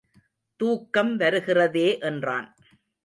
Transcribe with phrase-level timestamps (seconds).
[0.59, 2.49] தூக்கம் வருகிறதே என்றான்.